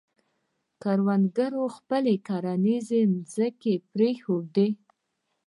[0.83, 3.01] کروندګرو خپلې کرنیزې
[3.33, 4.69] ځمکې پرېښودې.